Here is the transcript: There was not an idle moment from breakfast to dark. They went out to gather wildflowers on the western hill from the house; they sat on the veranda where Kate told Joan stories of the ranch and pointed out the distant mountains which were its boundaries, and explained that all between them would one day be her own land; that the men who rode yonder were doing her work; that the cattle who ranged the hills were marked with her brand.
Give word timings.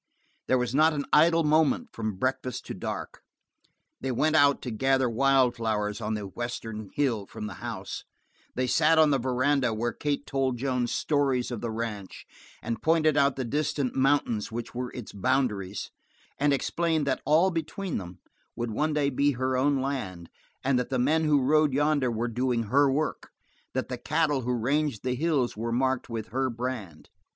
There 0.47 0.57
was 0.57 0.73
not 0.73 0.93
an 0.93 1.05
idle 1.13 1.43
moment 1.43 1.89
from 1.93 2.15
breakfast 2.17 2.65
to 2.65 2.73
dark. 2.73 3.21
They 3.99 4.11
went 4.11 4.35
out 4.35 4.59
to 4.63 4.71
gather 4.71 5.07
wildflowers 5.07 6.01
on 6.01 6.15
the 6.15 6.25
western 6.25 6.89
hill 6.95 7.27
from 7.27 7.45
the 7.45 7.53
house; 7.61 8.03
they 8.55 8.65
sat 8.65 8.97
on 8.97 9.11
the 9.11 9.19
veranda 9.19 9.75
where 9.75 9.93
Kate 9.93 10.25
told 10.25 10.57
Joan 10.57 10.87
stories 10.87 11.51
of 11.51 11.61
the 11.61 11.69
ranch 11.69 12.25
and 12.63 12.81
pointed 12.81 13.15
out 13.15 13.35
the 13.35 13.45
distant 13.45 13.95
mountains 13.95 14.51
which 14.51 14.73
were 14.73 14.91
its 14.95 15.13
boundaries, 15.13 15.91
and 16.39 16.51
explained 16.51 17.05
that 17.05 17.21
all 17.23 17.51
between 17.51 17.99
them 17.99 18.17
would 18.55 18.71
one 18.71 18.93
day 18.93 19.11
be 19.11 19.33
her 19.33 19.55
own 19.55 19.81
land; 19.83 20.31
that 20.63 20.89
the 20.89 20.97
men 20.97 21.25
who 21.25 21.43
rode 21.43 21.73
yonder 21.73 22.09
were 22.09 22.27
doing 22.27 22.63
her 22.63 22.91
work; 22.91 23.29
that 23.73 23.87
the 23.87 23.99
cattle 23.99 24.41
who 24.41 24.53
ranged 24.55 25.03
the 25.03 25.13
hills 25.13 25.55
were 25.55 25.71
marked 25.71 26.09
with 26.09 26.29
her 26.29 26.49
brand. 26.49 27.09